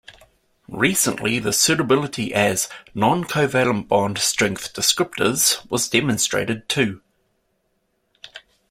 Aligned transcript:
Recently, 0.67 1.37
the 1.37 1.53
suitability 1.53 2.33
as 2.33 2.67
non-covalent 2.95 3.87
bond 3.87 4.17
strength 4.17 4.73
descriptors 4.73 5.63
was 5.69 5.87
demonstrated 5.89 6.67
too. 6.67 7.03